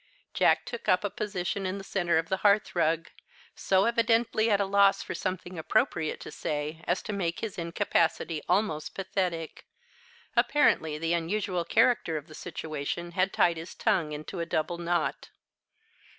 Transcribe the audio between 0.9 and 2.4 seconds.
a position in the centre of the